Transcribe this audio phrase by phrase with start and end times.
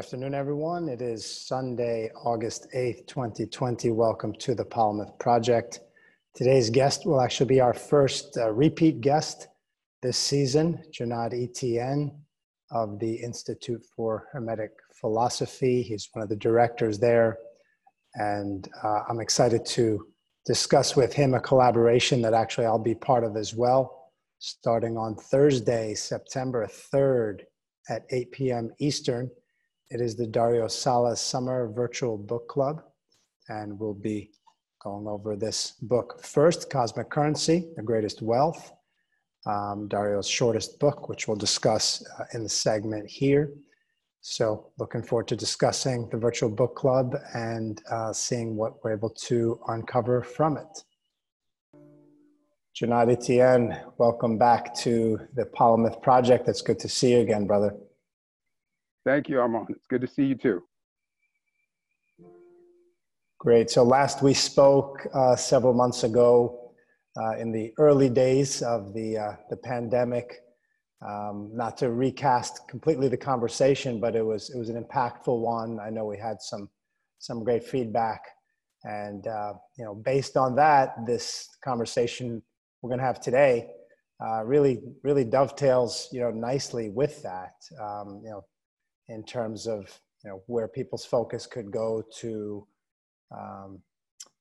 [0.00, 0.88] Afternoon, everyone.
[0.88, 3.90] It is Sunday, August 8th, 2020.
[3.90, 5.80] Welcome to the Polymath Project.
[6.34, 9.48] Today's guest will actually be our first uh, repeat guest
[10.00, 12.18] this season, Junad Etienne
[12.70, 15.82] of the Institute for Hermetic Philosophy.
[15.82, 17.36] He's one of the directors there.
[18.14, 20.06] And uh, I'm excited to
[20.46, 25.14] discuss with him a collaboration that actually I'll be part of as well, starting on
[25.14, 27.40] Thursday, September 3rd
[27.90, 28.70] at 8 p.m.
[28.78, 29.30] Eastern.
[29.90, 32.84] It is the Dario Salas Sommer Virtual Book Club,
[33.48, 34.30] and we'll be
[34.80, 38.70] going over this book first Cosmic Currency, The Greatest Wealth,
[39.46, 43.52] um, Dario's shortest book, which we'll discuss uh, in the segment here.
[44.20, 49.10] So, looking forward to discussing the virtual book club and uh, seeing what we're able
[49.10, 50.84] to uncover from it.
[52.76, 56.48] Junad Etienne, welcome back to the Polymath Project.
[56.48, 57.74] It's good to see you again, brother.
[59.04, 59.66] Thank you, Armand.
[59.70, 60.62] It's good to see you too.
[63.38, 63.70] Great.
[63.70, 66.72] So last we spoke uh, several months ago
[67.16, 70.40] uh, in the early days of the, uh, the pandemic.
[71.02, 75.80] Um, not to recast completely the conversation, but it was, it was an impactful one.
[75.80, 76.68] I know we had some,
[77.18, 78.20] some great feedback.
[78.84, 82.42] And, uh, you know, based on that, this conversation
[82.82, 83.70] we're going to have today
[84.22, 87.54] uh, really, really dovetails, you know, nicely with that.
[87.80, 88.44] Um, you know,
[89.10, 92.66] in terms of you know where people's focus could go to
[93.36, 93.80] um,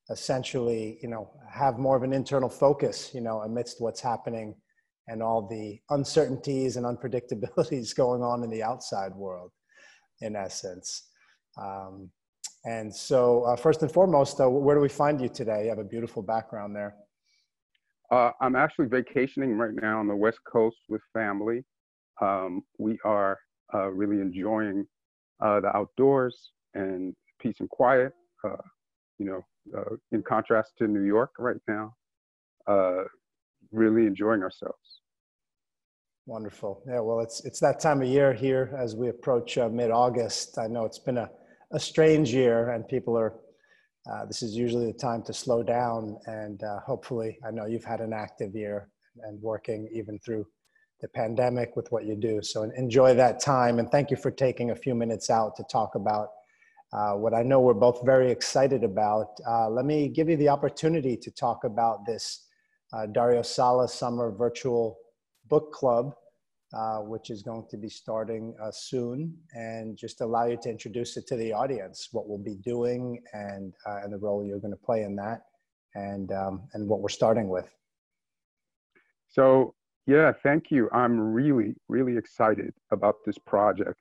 [0.10, 4.56] essentially you know have more of an internal focus you know amidst what's happening
[5.08, 9.52] and all the uncertainties and unpredictabilities going on in the outside world
[10.22, 11.08] in essence.
[11.60, 12.12] Um,
[12.66, 15.64] and so uh, first and foremost where do we find you today?
[15.64, 16.96] You have a beautiful background there.
[18.12, 21.64] Uh, i'm actually vacationing right now on the west coast with family.
[22.22, 23.40] Um, we are
[23.74, 24.86] uh, really enjoying
[25.42, 28.14] uh, the outdoors and peace and quiet.
[28.44, 28.56] Uh,
[29.18, 29.46] you know,
[29.78, 31.94] uh, in contrast to New York right now,
[32.68, 33.04] uh,
[33.72, 35.02] really enjoying ourselves.
[36.26, 36.84] Wonderful.
[36.88, 40.58] Yeah, well, it's it's that time of year here as we approach uh, mid-August.
[40.58, 41.30] I know it's been a,
[41.74, 43.34] a strange year, and people are.
[44.28, 48.14] this is usually the time to slow down, and hopefully, I know you've had an
[48.14, 48.90] active year
[49.24, 50.46] and working even through
[51.02, 52.42] the pandemic with what you do.
[52.42, 53.80] So enjoy that time.
[53.80, 56.30] And thank you for taking a few minutes out to talk about
[56.92, 59.40] uh, what I know we're both very excited about.
[59.48, 62.48] Uh, let me give you the opportunity to talk about this
[62.94, 64.98] uh, Dario Salas Sommer Virtual
[65.48, 66.16] Book Club,
[66.74, 71.16] uh, which is going to be starting uh, soon, and just allow you to introduce
[71.16, 74.74] it to the audience, what we'll be doing, and, uh, and the role you're going
[74.74, 75.42] to play in that,
[75.94, 77.70] and, um, and what we're starting with.
[79.30, 79.76] So
[80.08, 80.90] yeah, thank you.
[80.92, 84.00] I'm really, really excited about this project,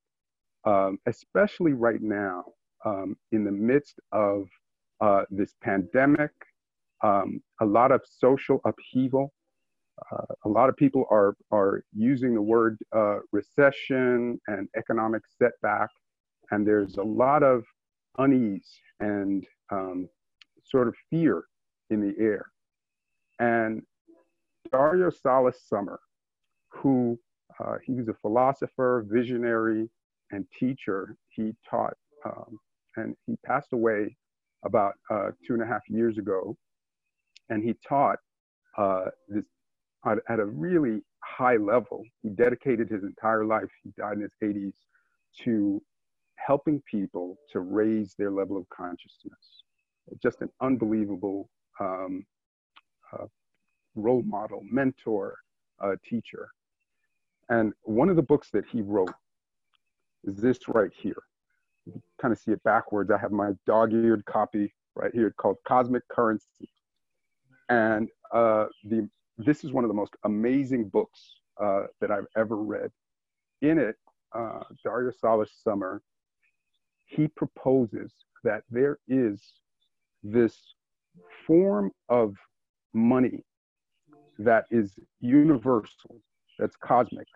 [0.64, 2.44] um, especially right now
[2.84, 4.48] um, in the midst of
[5.00, 6.30] uh, this pandemic,
[7.04, 9.32] um, a lot of social upheaval.
[10.12, 15.88] Uh, a lot of people are, are using the word uh, recession and economic setback,
[16.50, 17.64] and there's a lot of
[18.18, 18.70] unease
[19.00, 20.08] and um,
[20.64, 21.44] sort of fear
[21.90, 22.46] in the air.
[23.38, 23.82] And
[24.70, 26.00] Dario Salas Sommer,
[26.70, 27.18] who
[27.60, 29.88] uh, he was a philosopher, visionary,
[30.30, 31.16] and teacher.
[31.30, 32.58] He taught, um,
[32.96, 34.16] and he passed away
[34.64, 36.56] about uh, two and a half years ago.
[37.48, 38.18] And he taught
[38.76, 39.44] uh, this
[40.06, 42.04] at, at, a really high level.
[42.22, 44.74] He dedicated his entire life, he died in his 80s,
[45.44, 45.82] to
[46.36, 49.64] helping people to raise their level of consciousness.
[50.22, 52.24] Just an unbelievable um,
[53.12, 53.26] uh,
[53.98, 55.36] role model, mentor,
[55.80, 56.48] uh, teacher.
[57.48, 59.12] And one of the books that he wrote
[60.24, 61.22] is this right here.
[61.86, 63.10] You kind of see it backwards.
[63.10, 66.68] I have my dog-eared copy right here called Cosmic Currency.
[67.68, 69.08] And uh, the,
[69.38, 72.90] this is one of the most amazing books uh, that I've ever read.
[73.62, 73.96] In it,
[74.32, 76.02] uh, Dario Salas Sommer,
[77.06, 78.12] he proposes
[78.44, 79.42] that there is
[80.22, 80.56] this
[81.46, 82.36] form of
[82.92, 83.44] money
[84.38, 86.20] that is universal,
[86.58, 87.26] that's cosmic,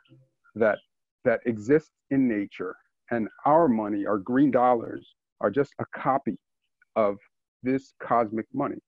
[0.54, 0.78] that
[1.24, 2.74] that exists in nature,
[3.10, 6.36] and our money, our green dollars, are just a copy
[6.96, 7.18] of
[7.62, 8.78] this cosmic money,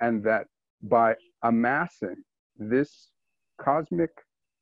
[0.00, 0.46] and that
[0.82, 2.16] by amassing
[2.58, 3.10] this
[3.60, 4.10] cosmic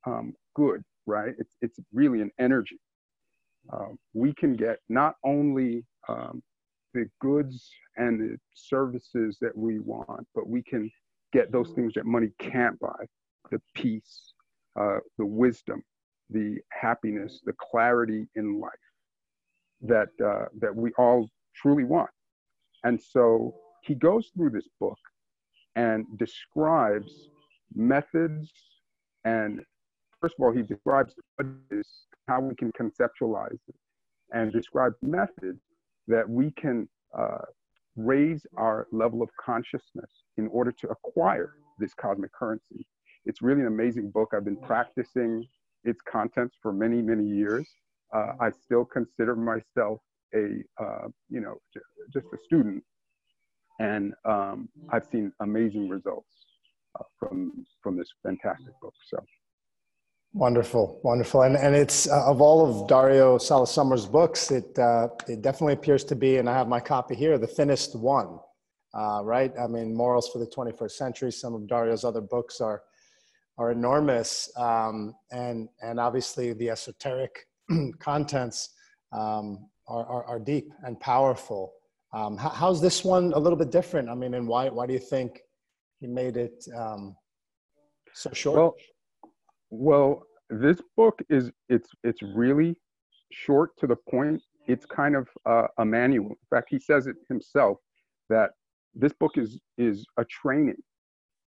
[0.06, 1.34] um, good, right?
[1.38, 2.78] It's it's really an energy.
[3.72, 6.42] Um, we can get not only um,
[6.92, 10.90] the goods and the services that we want, but we can
[11.34, 13.02] get those things that money can't buy
[13.52, 14.34] the peace,
[14.80, 15.82] uh, the wisdom,
[16.30, 18.72] the happiness, the clarity in life.
[19.82, 22.10] that uh, that we all truly want.
[22.84, 23.54] And so
[23.84, 24.98] he goes through this book
[25.76, 27.30] and describes
[27.74, 28.52] methods
[29.24, 29.62] and
[30.20, 31.14] first of all he describes
[32.28, 33.76] how we can conceptualize it
[34.32, 35.62] and describes methods
[36.08, 36.88] that we can
[37.18, 37.46] uh,
[37.96, 42.86] raise our level of consciousness in order to acquire this cosmic currency.
[43.24, 44.32] It's really an amazing book.
[44.34, 45.46] I've been practicing
[45.84, 47.68] its contents for many, many years.
[48.14, 50.00] Uh, I still consider myself
[50.34, 51.80] a, uh, you know, j-
[52.12, 52.82] just a student.
[53.80, 56.28] And um, I've seen amazing results
[56.98, 58.94] uh, from, from this fantastic book.
[59.08, 59.18] So.
[60.36, 65.06] Wonderful, wonderful, and and it's uh, of all of Dario Salas Sommer's books, it uh,
[65.28, 68.40] it definitely appears to be, and I have my copy here, the thinnest one,
[68.94, 69.52] uh, right?
[69.56, 71.30] I mean, Morals for the 21st Century.
[71.30, 72.82] Some of Dario's other books are
[73.58, 77.46] are enormous, um, and and obviously the esoteric
[78.00, 78.70] contents
[79.12, 81.74] um, are, are, are deep and powerful.
[82.12, 84.08] Um, how, how's this one a little bit different?
[84.08, 85.42] I mean, and why why do you think
[86.00, 87.14] he made it um,
[88.14, 88.56] so short?
[88.56, 88.74] Well,
[89.78, 92.76] well, this book is it's it's really
[93.32, 94.42] short to the point.
[94.66, 96.30] It's kind of uh, a manual.
[96.30, 97.78] In fact, he says it himself
[98.28, 98.50] that
[98.94, 100.82] this book is is a training,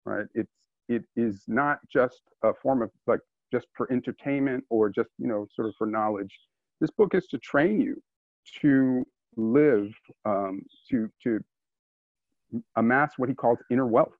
[0.05, 0.27] right?
[0.35, 0.53] It's
[0.89, 3.21] it is not just a form of like
[3.53, 6.35] just for entertainment or just you know sort of for knowledge.
[6.81, 8.03] This book is to train you
[8.61, 9.05] to
[9.37, 9.89] live,
[10.25, 11.41] um, to to
[12.77, 14.17] amass what he calls inner wealth,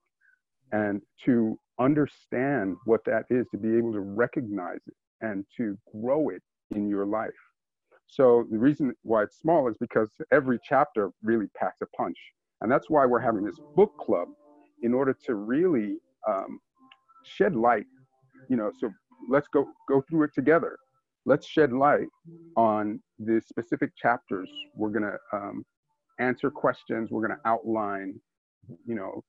[0.71, 6.29] and to understand what that is, to be able to recognize it and to grow
[6.29, 6.41] it
[6.71, 7.29] in your life.
[8.07, 12.17] So the reason why it's small is because every chapter really packs a punch.
[12.61, 14.29] And that's why we're having this book club
[14.81, 15.97] in order to really
[16.27, 16.59] um,
[17.23, 17.85] shed light,
[18.49, 18.89] you know, so
[19.29, 20.77] let's go, go through it together.
[21.25, 22.07] Let's shed light
[22.55, 24.49] on the specific chapters.
[24.75, 25.65] We're gonna um,
[26.19, 27.11] answer questions.
[27.11, 28.19] We're gonna outline,
[28.85, 29.23] you know,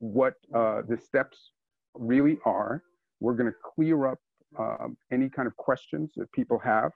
[0.00, 1.52] what uh, the steps
[1.94, 2.82] really are.
[3.20, 4.18] We're going to clear up
[4.58, 6.92] um, any kind of questions that people have,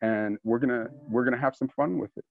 [0.00, 2.24] and we're gonna we're gonna have some fun with it.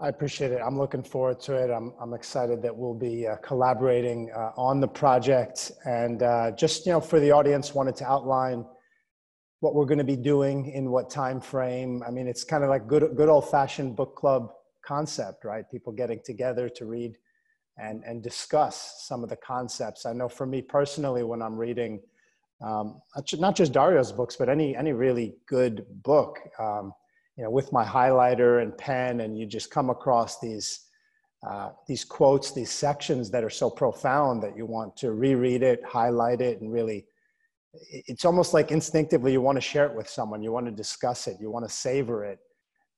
[0.00, 0.60] I appreciate it.
[0.64, 1.72] I'm looking forward to it.
[1.72, 5.72] I'm, I'm excited that we'll be uh, collaborating uh, on the project.
[5.84, 8.64] And uh, just, you know, for the audience, wanted to outline
[9.58, 12.04] what we're going to be doing in what time frame.
[12.06, 14.52] I mean, it's kind of like good, good old fashioned book club
[14.84, 15.68] concept, right?
[15.68, 17.18] People getting together to read
[17.78, 20.04] and, and discuss some of the concepts.
[20.06, 22.00] I know for me personally, when I'm reading,
[22.60, 23.00] um,
[23.34, 26.92] not just Dario's books, but any, any really good book, um,
[27.36, 30.86] you know, with my highlighter and pen, and you just come across these,
[31.48, 35.80] uh, these quotes, these sections that are so profound that you want to reread it,
[35.84, 37.06] highlight it, and really,
[37.90, 41.28] it's almost like instinctively you want to share it with someone, you want to discuss
[41.28, 42.40] it, you want to savor it.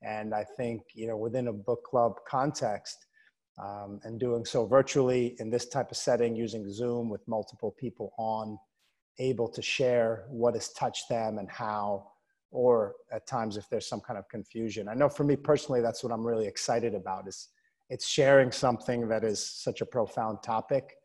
[0.02, 3.04] And I think, you know, within a book club context,
[3.62, 8.12] um, and doing so virtually in this type of setting using Zoom with multiple people
[8.18, 8.58] on,
[9.18, 12.10] able to share what has touched them and how,
[12.50, 14.88] or at times if there's some kind of confusion.
[14.88, 17.48] I know for me personally, that's what I'm really excited about is
[17.90, 20.96] it's sharing something that is such a profound topic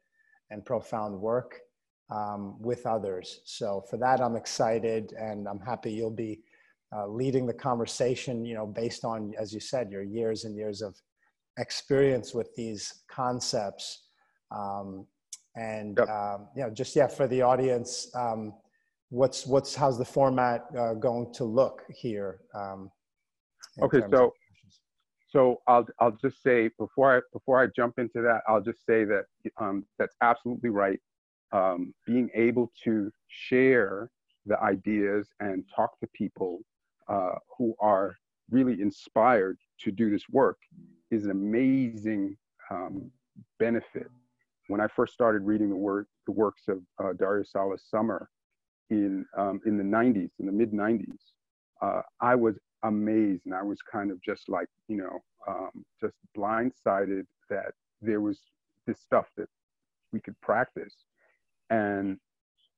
[0.50, 1.60] and profound work
[2.10, 3.42] um, with others.
[3.44, 6.40] So for that, I'm excited and I'm happy you'll be
[6.96, 10.82] uh, leading the conversation, you know, based on, as you said, your years and years
[10.82, 10.96] of
[11.58, 14.04] experience with these concepts.
[14.52, 15.08] Um,
[15.56, 16.10] and yep.
[16.10, 18.54] um, you know, just yeah, for the audience, um,
[19.10, 22.42] what's what's how's the format uh, going to look here?
[22.54, 22.92] Um,
[23.82, 24.34] okay, so
[25.28, 29.06] so I'll I'll just say before I before I jump into that, I'll just say
[29.06, 29.26] that
[29.58, 31.00] um, that's absolutely right.
[31.52, 34.10] Um, being able to share
[34.46, 36.60] the ideas and talk to people
[37.08, 38.16] uh, who are
[38.50, 40.58] really inspired to do this work
[41.12, 42.38] is an amazing
[42.70, 43.12] um,
[43.60, 44.08] benefit.
[44.68, 47.44] When I first started reading the work, the works of uh, Dario
[47.78, 48.30] Sommer
[48.90, 51.06] in um, in the 90s, in the mid 90s,
[51.82, 56.16] uh, I was amazed, and I was kind of just like you know, um, just
[56.38, 58.40] blindsided that there was
[58.88, 59.48] this stuff that
[60.12, 60.96] we could practice,
[61.70, 62.18] and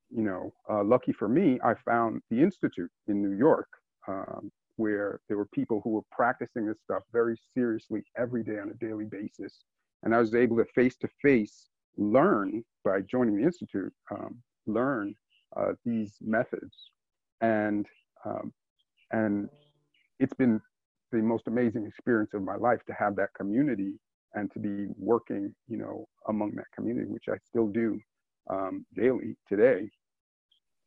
[0.09, 3.67] you know, uh, lucky for me, I found the institute in New York,
[4.07, 8.69] um, where there were people who were practicing this stuff very seriously every day on
[8.69, 9.59] a daily basis.
[10.03, 15.13] And I was able to face to face learn by joining the Institute, um, learn
[15.55, 16.91] uh, these methods.
[17.41, 17.85] And,
[18.25, 18.53] um,
[19.11, 19.49] and
[20.19, 20.61] it's been
[21.11, 23.93] the most amazing experience of my life to have that community
[24.33, 27.99] and to be working, you know, among that community, which I still do
[28.49, 29.89] um, daily today.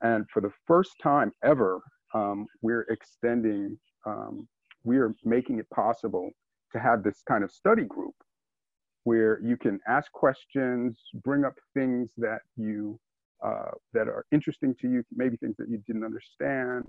[0.03, 1.81] And for the first time ever,
[2.14, 4.49] um, we're extending um,
[4.85, 6.31] we are making it possible
[6.73, 8.14] to have this kind of study group
[9.05, 12.99] where you can ask questions, bring up things that you
[13.45, 16.85] uh, that are interesting to you, maybe things that you didn't understand,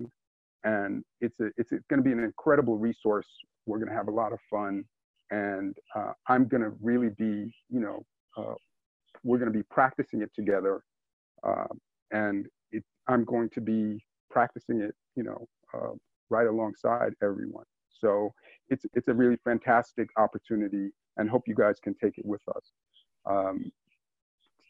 [0.63, 3.27] and it's it's going to be an incredible resource.
[3.65, 4.83] We're going to have a lot of fun,
[5.29, 8.05] and uh, I'm going to really be, you know,
[8.37, 8.55] uh,
[9.23, 10.81] we're going to be practicing it together,
[11.47, 11.67] uh,
[12.11, 15.93] and it, I'm going to be practicing it, you know, uh,
[16.29, 17.65] right alongside everyone.
[17.89, 18.33] So
[18.69, 22.71] it's it's a really fantastic opportunity, and hope you guys can take it with us.
[23.25, 23.71] Um,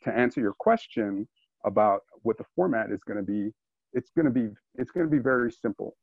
[0.04, 1.28] to answer your question
[1.66, 3.52] about what the format is going to be,
[3.94, 5.96] it's going to be it's going to be very simple.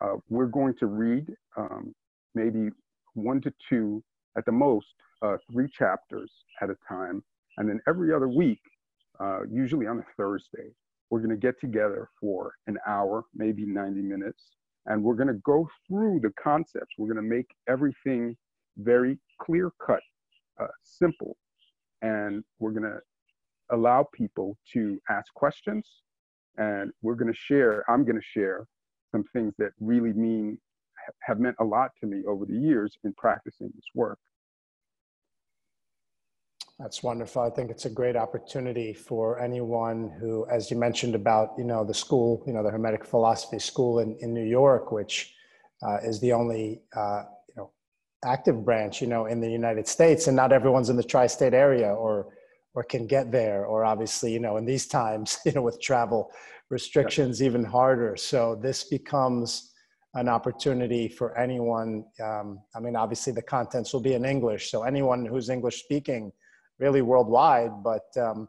[0.00, 1.94] Uh, we're going to read um,
[2.34, 2.68] maybe
[3.14, 4.02] one to two,
[4.36, 7.22] at the most, uh, three chapters at a time,
[7.58, 8.60] and then every other week,
[9.20, 10.70] uh, usually on a Thursday,
[11.10, 14.50] we're going to get together for an hour, maybe 90 minutes,
[14.86, 16.94] and we're going to go through the concepts.
[16.98, 18.36] We're going to make everything
[18.78, 20.00] very clear cut,
[20.60, 21.36] uh, simple,
[22.02, 22.98] and we're going to
[23.70, 25.88] allow people to ask questions
[26.56, 28.66] and we're going to share i'm going to share
[29.10, 30.58] some things that really mean
[31.22, 34.18] have meant a lot to me over the years in practicing this work
[36.78, 41.50] that's wonderful i think it's a great opportunity for anyone who as you mentioned about
[41.56, 45.34] you know the school you know the hermetic philosophy school in, in new york which
[45.86, 47.70] uh, is the only uh, you know
[48.24, 51.92] active branch you know in the united states and not everyone's in the tri-state area
[51.92, 52.28] or
[52.74, 56.30] or can get there or obviously you know in these times you know with travel
[56.70, 57.46] restrictions yeah.
[57.46, 59.70] even harder so this becomes
[60.14, 64.82] an opportunity for anyone um, i mean obviously the contents will be in english so
[64.82, 66.32] anyone who's english speaking
[66.78, 68.48] really worldwide but um,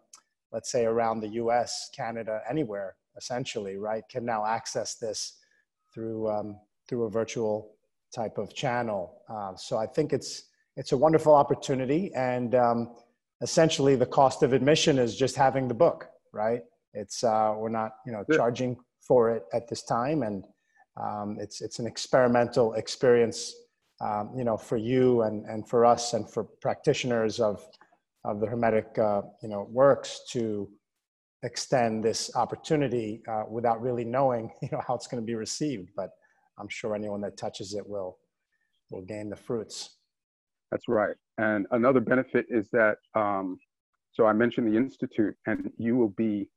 [0.52, 5.38] let's say around the us canada anywhere essentially right can now access this
[5.94, 7.76] through um, through a virtual
[8.14, 10.44] type of channel uh, so i think it's
[10.78, 12.96] it's a wonderful opportunity and um,
[13.42, 16.62] essentially the cost of admission is just having the book, right?
[16.94, 20.46] It's uh, we're not you know charging for it at this time, and
[21.02, 23.54] um, it's it's an experimental experience,
[24.02, 27.66] um, you know, for you and and for us and for practitioners of
[28.26, 30.70] of the hermetic uh, you know works to
[31.44, 35.90] extend this opportunity uh, without really knowing you know how it's going to be received.
[35.96, 36.10] But
[36.58, 38.18] I'm sure anyone that touches it will
[38.92, 39.98] will gain the fruits.
[40.72, 41.16] That's right.
[41.38, 43.58] And another benefit is that, um,
[44.12, 46.50] so I mentioned the Institute, and you will be,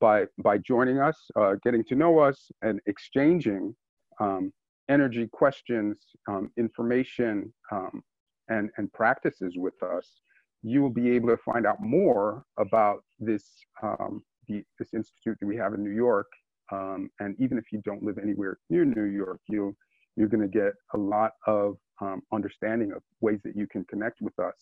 [0.00, 3.74] by, by joining us, uh, getting to know us, and exchanging
[4.20, 4.52] um,
[4.88, 5.96] energy questions,
[6.28, 8.02] um, information, um,
[8.48, 10.20] and, and practices with us,
[10.64, 13.44] you will be able to find out more about this,
[13.82, 16.26] um, the, this institute that we have in New York.
[16.72, 19.76] Um, and even if you don't live anywhere near New York, you
[20.16, 24.20] you're going to get a lot of um, understanding of ways that you can connect
[24.20, 24.54] with us,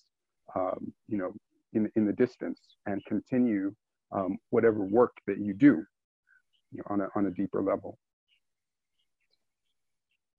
[0.57, 1.33] um, you know,
[1.75, 3.73] in, in the distance and continue
[4.13, 5.85] um, whatever work that you do
[6.73, 7.99] you know, on, a, on a deeper level.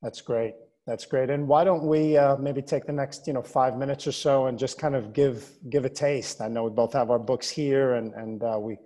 [0.02, 0.56] That's great.
[0.86, 1.30] That's great.
[1.30, 4.48] And why don't we uh, maybe take the next, you know, five minutes or so
[4.48, 6.42] and just kind of give give a taste.
[6.42, 8.78] I know we both have our books here, and and uh, we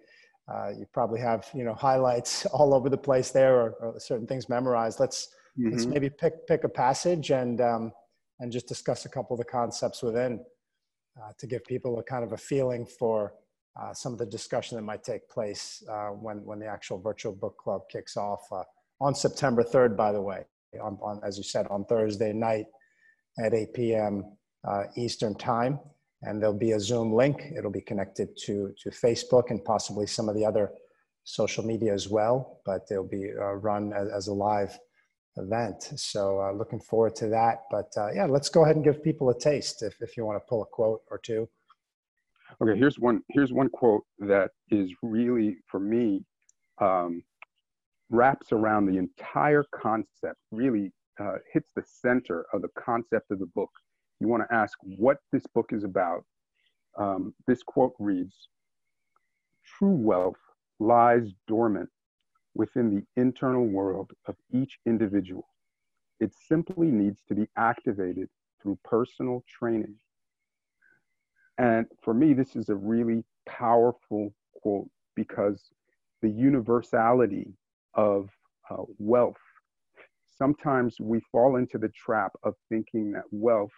[0.52, 4.28] uh, you probably have you know highlights all over the place there, or, or certain
[4.28, 5.00] things memorized.
[5.00, 5.72] Let's mm-hmm.
[5.72, 7.92] let's maybe pick pick a passage and um,
[8.40, 10.40] and just discuss a couple of the concepts within
[11.20, 13.34] uh, to give people a kind of a feeling for
[13.82, 17.34] uh, some of the discussion that might take place uh, when when the actual virtual
[17.34, 18.64] book club kicks off uh,
[19.02, 19.98] on September 3rd.
[19.98, 20.46] By the way,
[20.82, 22.66] on, on, as you said on Thursday night
[23.44, 24.24] at 8 p.m.
[24.68, 25.80] Uh, Eastern time,
[26.24, 27.42] and there'll be a Zoom link.
[27.58, 30.72] It'll be connected to to Facebook and possibly some of the other
[31.24, 34.78] social media as well, but they'll be uh, run as, as a live
[35.36, 35.84] event.
[35.96, 37.64] So uh, looking forward to that.
[37.70, 40.42] But uh, yeah, let's go ahead and give people a taste if, if you want
[40.42, 41.48] to pull a quote or two.
[42.62, 43.22] Okay, here's one.
[43.30, 46.24] Here's one quote that is really for me
[46.80, 47.24] um,
[48.10, 50.40] wraps around the entire concept.
[50.52, 53.72] Really uh, hits the center of the concept of the book.
[54.20, 56.24] You want to ask what this book is about.
[56.98, 58.50] Um, this quote reads:
[59.66, 60.40] "True wealth
[60.80, 61.90] lies dormant
[62.56, 65.48] within the internal world of each individual.
[66.20, 68.30] It simply needs to be activated
[68.62, 69.96] through personal training.
[71.60, 75.70] And for me, this is a really powerful quote because
[76.22, 77.54] the universality
[77.98, 78.30] of
[78.70, 79.36] uh, wealth,
[80.38, 83.72] sometimes we fall into the trap of thinking that wealth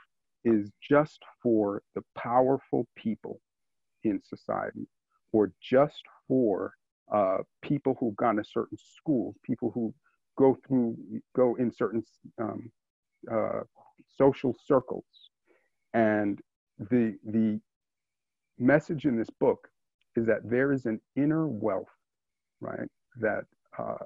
[0.43, 3.39] is just for the powerful people
[4.03, 4.87] in society
[5.31, 6.73] or just for
[7.13, 9.93] uh, people who've gone to certain schools, people who
[10.37, 10.95] go through,
[11.35, 12.03] go in certain
[12.41, 12.71] um,
[13.31, 13.61] uh,
[14.17, 15.05] social circles.
[15.93, 16.39] And
[16.77, 17.59] the, the
[18.57, 19.67] message in this book
[20.15, 21.87] is that there is an inner wealth,
[22.61, 22.87] right,
[23.19, 23.45] that
[23.79, 24.03] uh,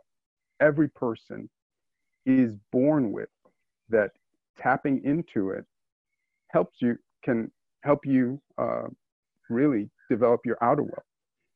[0.59, 1.49] every person
[2.25, 3.29] is born with,
[3.89, 4.11] that
[4.57, 5.65] tapping into it
[6.49, 7.51] helps you, can
[7.83, 8.87] help you uh,
[9.49, 11.11] really develop your outer wealth,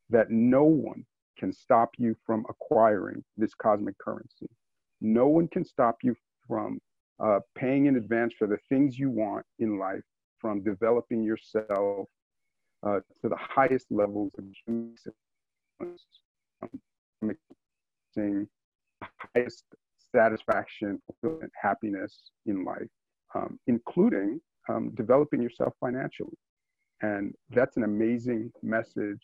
[0.09, 1.05] that no one
[1.38, 4.50] can stop you from acquiring this cosmic currency.
[5.00, 6.15] No one can stop you
[6.47, 6.79] from
[7.24, 10.01] uh, paying in advance for the things you want in life,
[10.39, 12.07] from developing yourself
[12.83, 14.45] uh, to the highest levels of
[18.17, 18.47] um,
[19.36, 19.63] highest
[20.15, 22.88] satisfaction, fulfillment, happiness in life,
[23.36, 26.38] um, including um, developing yourself financially.
[27.01, 29.21] And that's an amazing message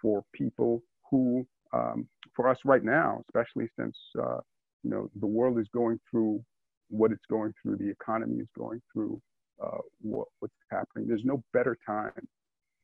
[0.00, 2.06] for people who, um,
[2.36, 4.38] for us right now, especially since uh,
[4.82, 6.44] you know the world is going through
[6.88, 9.20] what it's going through, the economy is going through,
[9.62, 11.08] uh, what, what's happening.
[11.08, 12.12] There's no better time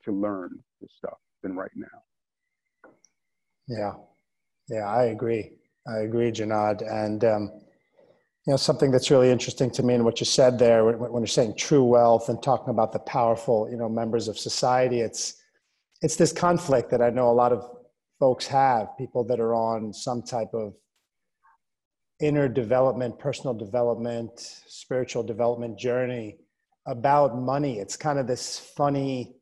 [0.04, 2.90] to learn this stuff than right now.
[3.68, 3.92] Yeah,
[4.70, 5.52] yeah, I agree.
[5.86, 6.82] I agree, Janad.
[6.88, 7.50] And um,
[8.46, 11.22] you know, something that's really interesting to me in what you said there, when, when
[11.22, 15.34] you're saying true wealth and talking about the powerful, you know, members of society, it's
[16.02, 17.68] it's this conflict that I know a lot of
[18.18, 18.96] folks have.
[18.96, 20.74] People that are on some type of
[22.20, 24.30] inner development, personal development,
[24.66, 26.36] spiritual development journey
[26.86, 27.78] about money.
[27.78, 29.36] It's kind of this funny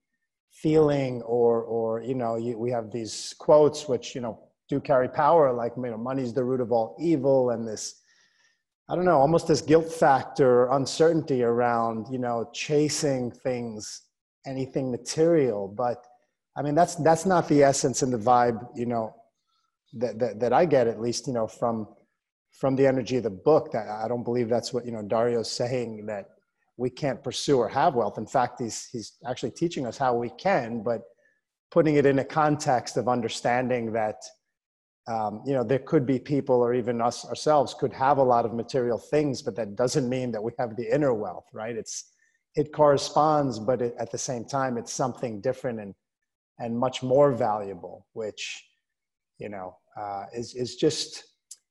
[0.53, 5.09] feeling or or you know you, we have these quotes which you know do carry
[5.09, 8.03] power like you know money's the root of all evil and this
[8.89, 14.03] i don't know almost this guilt factor uncertainty around you know chasing things
[14.47, 16.07] anything material but
[16.57, 19.15] i mean that's that's not the essence and the vibe you know
[19.93, 21.87] that that, that i get at least you know from
[22.51, 25.51] from the energy of the book that i don't believe that's what you know dario's
[25.51, 26.29] saying that
[26.79, 28.17] we can't pursue or have wealth.
[28.17, 31.03] In fact, he's, he's actually teaching us how we can, but
[31.71, 34.23] putting it in a context of understanding that,
[35.09, 38.45] um, you know, there could be people or even us ourselves could have a lot
[38.45, 41.77] of material things, but that doesn't mean that we have the inner wealth, right?
[41.77, 42.13] It's,
[42.55, 45.95] it corresponds, but it, at the same time, it's something different and,
[46.59, 48.63] and much more valuable, which,
[49.39, 51.25] you know, uh, is, is just,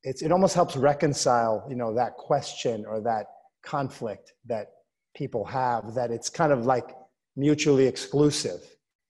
[0.04, 3.28] it's, it almost helps reconcile, you know, that question or that
[3.64, 4.68] conflict that
[5.16, 6.96] people have that it's kind of like
[7.36, 8.62] mutually exclusive.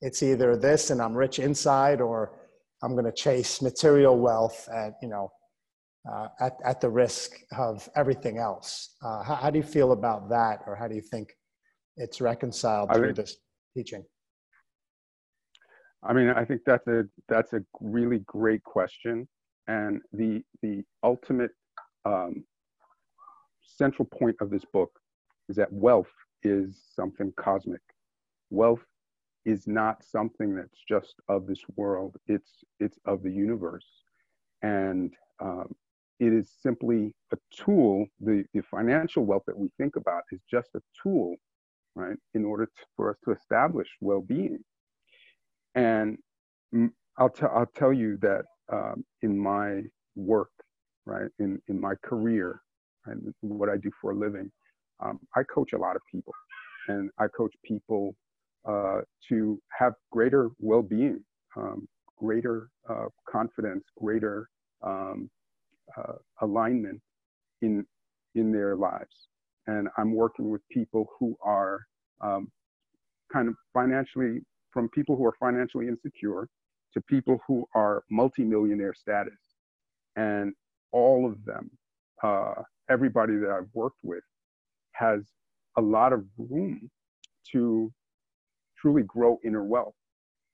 [0.02, 2.37] It's either this and I'm rich inside, or
[2.84, 5.32] I'm going to chase material wealth at you know
[6.12, 8.96] uh, at at the risk of everything else.
[9.04, 11.30] Uh, how, how, do you feel about that, or how do you think
[11.98, 13.38] it's reconciled through this
[13.76, 14.04] teaching?
[16.04, 19.28] I mean, I think that's a that's a really great question,
[19.68, 21.52] and the the ultimate
[22.06, 22.44] um,
[23.62, 24.92] central point of this book
[25.50, 26.12] is that wealth
[26.44, 27.82] is something cosmic.
[28.50, 28.86] Wealth
[29.48, 32.18] is not something that's just of this world.
[32.28, 33.88] It's it's of the universe,
[34.62, 35.74] and um,
[36.20, 38.08] it is simply a tool.
[38.20, 41.38] The the financial wealth that we think about is just a tool,
[41.96, 44.60] right, in order to, for us to establish well-being.
[45.76, 46.18] And
[47.18, 49.84] I'll tell I'll tell you that um, in my
[50.16, 50.52] work,
[51.06, 52.62] right, in in my career,
[53.06, 54.52] and what I do for a living,
[55.00, 56.34] um, I coach a lot of people,
[56.90, 58.16] and I coach people
[58.68, 61.24] uh, to have greater well-being,
[61.56, 64.50] um, greater uh, confidence, greater
[64.84, 65.30] um,
[65.98, 67.02] uh, alignment
[67.62, 67.86] in
[68.36, 69.30] in their lives.
[69.68, 71.82] And I'm working with people who are
[72.22, 72.52] um,
[73.32, 74.40] kind of financially,
[74.72, 76.48] from people who are financially insecure
[76.94, 79.34] to people who are multimillionaire status,
[80.16, 80.54] and
[80.92, 81.70] all of them,
[82.24, 82.54] uh,
[82.90, 84.24] everybody that I've worked with
[84.94, 85.22] has
[85.78, 86.90] a lot of room
[87.52, 87.92] to
[88.80, 89.96] truly grow inner wealth.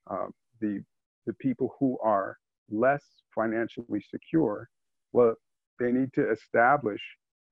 [0.10, 0.28] Uh,
[0.62, 0.82] the,
[1.26, 2.38] the people who are
[2.70, 4.70] less financially secure,
[5.12, 5.36] well,
[5.80, 7.02] they need to establish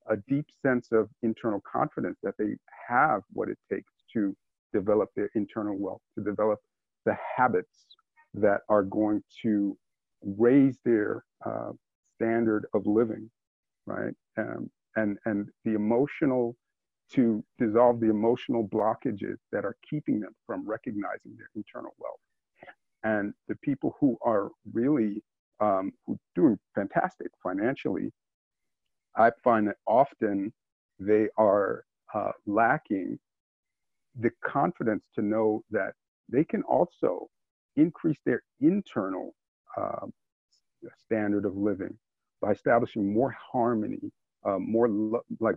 [0.09, 2.55] a deep sense of internal confidence that they
[2.87, 4.35] have what it takes to
[4.73, 6.59] develop their internal wealth, to develop
[7.05, 7.85] the habits
[8.33, 9.77] that are going to
[10.23, 11.71] raise their uh,
[12.15, 13.29] standard of living,
[13.85, 14.13] right?
[14.37, 16.55] Um, and and the emotional
[17.13, 22.19] to dissolve the emotional blockages that are keeping them from recognizing their internal wealth.
[23.03, 25.23] And the people who are really
[25.59, 28.11] um, who doing fantastic financially,
[29.15, 30.53] I find that often
[30.99, 33.19] they are uh, lacking
[34.19, 35.93] the confidence to know that
[36.29, 37.29] they can also
[37.75, 39.33] increase their internal
[39.77, 40.07] uh,
[40.97, 41.97] standard of living
[42.41, 44.11] by establishing more harmony,
[44.45, 45.55] uh, more lo- like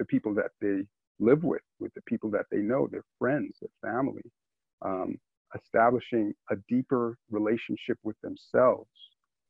[0.00, 0.82] the people that they
[1.20, 4.22] live with, with the people that they know, their friends, their family,
[4.82, 5.16] um,
[5.54, 8.88] establishing a deeper relationship with themselves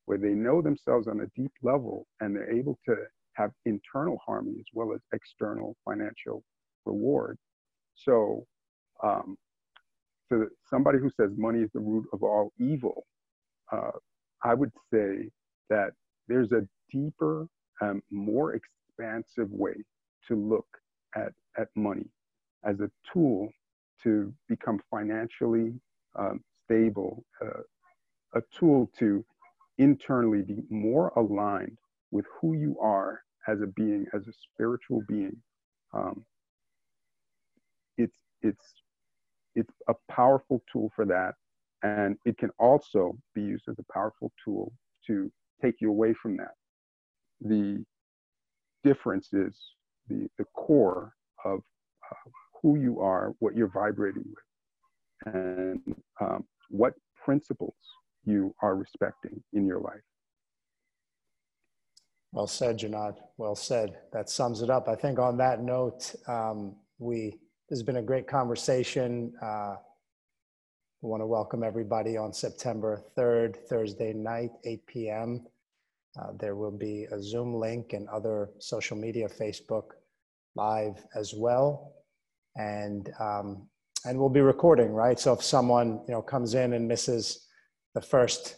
[0.06, 2.96] where they know themselves on a deep level and they're able to
[3.34, 6.42] have internal harmony as well as external financial
[6.84, 7.38] reward.
[7.94, 8.44] So,
[9.04, 9.36] um,
[10.32, 13.04] to somebody who says money is the root of all evil,
[13.72, 13.92] uh,
[14.42, 15.30] I would say
[15.68, 15.90] that
[16.26, 17.46] there's a deeper,
[17.80, 19.74] um, more expansive way
[20.28, 20.66] to look
[21.16, 22.06] at, at money
[22.64, 23.50] as a tool
[24.02, 25.72] to become financially
[26.18, 27.60] um, stable, uh,
[28.34, 29.24] a tool to
[29.78, 31.78] internally be more aligned
[32.10, 35.36] with who you are as a being, as a spiritual being.
[35.92, 36.24] Um,
[37.96, 38.74] it's it's
[39.54, 41.34] it's a powerful tool for that,
[41.82, 44.72] and it can also be used as a powerful tool
[45.06, 45.30] to
[45.62, 46.54] take you away from that.
[47.40, 47.84] The
[48.84, 49.58] difference is
[50.10, 51.60] the the core of
[52.10, 55.80] uh, who you are, what you're vibrating with, and
[56.20, 56.94] um, what
[57.24, 57.74] principles
[58.24, 60.02] you are respecting in your life.
[62.32, 63.16] Well said, Janad.
[63.38, 63.96] Well said.
[64.12, 64.88] That sums it up.
[64.88, 69.32] I think on that note, um, we this has been a great conversation.
[69.40, 69.76] Uh,
[71.02, 75.46] we want to welcome everybody on September 3rd, Thursday night, 8 p.m.
[76.20, 79.92] Uh, there will be a Zoom link and other social media, Facebook
[80.54, 81.94] live as well.
[82.56, 83.68] And um,
[84.04, 85.18] and we'll be recording, right?
[85.18, 87.46] So if someone you know comes in and misses
[87.94, 88.56] the first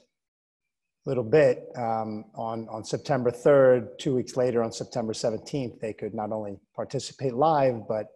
[1.05, 6.15] little bit um, on on September 3rd, two weeks later on September 17th, they could
[6.15, 8.07] not only participate live, but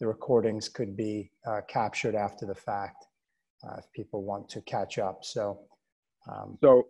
[0.00, 3.06] the recordings could be uh, captured after the fact
[3.64, 5.20] uh, if people want to catch up.
[5.22, 5.60] So,
[6.28, 6.88] um, so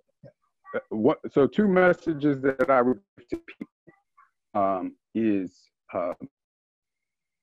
[0.75, 1.19] uh, what?
[1.31, 3.67] So two messages that I would give to people
[4.55, 5.61] um, is,
[5.95, 6.15] uh,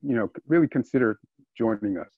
[0.02, 1.20] you know, really consider
[1.58, 2.12] joining us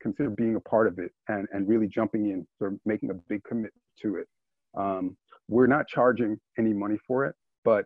[0.00, 3.14] consider being a part of it and, and really jumping in, sort of making a
[3.28, 4.28] big commitment to it.
[4.76, 5.16] Um,
[5.48, 7.84] we're not charging any money for it, but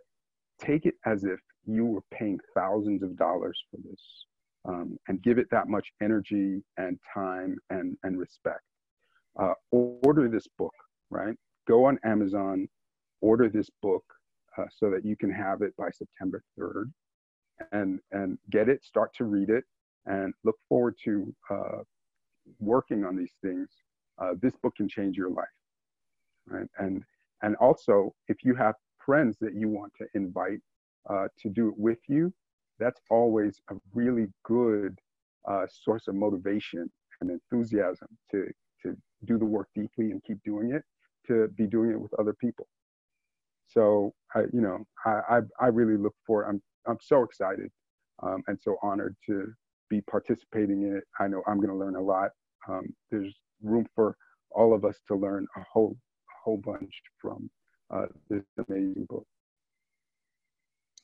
[0.61, 4.27] take it as if you were paying thousands of dollars for this
[4.69, 8.63] um, and give it that much energy and time and, and respect.
[9.39, 10.75] Uh, order this book,
[11.11, 11.37] right?
[11.69, 12.69] Go on Amazon,
[13.21, 14.05] order this book
[14.57, 16.91] uh, so that you can have it by September 3rd
[17.73, 19.65] and, and get it, start to read it,
[20.07, 21.79] and look forward to uh,
[22.61, 23.69] working on these things.
[24.21, 25.47] Uh, this book can change your life,
[26.47, 26.69] right?
[26.79, 27.03] And
[27.43, 30.61] and also, if you have friends that you want to invite
[31.11, 32.33] uh, to do it with you,
[32.79, 34.99] that's always a really good
[35.49, 36.91] uh, source of motivation
[37.21, 38.47] and enthusiasm to
[38.83, 40.83] to do the work deeply and keep doing it.
[41.29, 42.69] To be doing it with other people.
[43.67, 46.47] So I, you know, I I, I really look forward.
[46.49, 47.71] I'm I'm so excited
[48.23, 49.53] um, and so honored to
[49.89, 51.05] be participating in it.
[51.21, 52.31] I know I'm going to learn a lot.
[52.69, 54.17] Um, there's room for
[54.51, 55.97] all of us to learn a whole,
[56.29, 57.49] a whole bunch from
[57.93, 59.27] uh, this amazing book.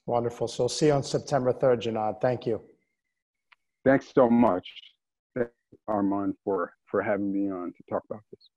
[0.07, 0.49] Wonderful.
[0.49, 2.21] So see you on September 3rd, Janad.
[2.21, 2.61] Thank you.
[3.85, 4.67] Thanks so much,
[5.89, 8.49] Armand, for, for having me on to talk about this.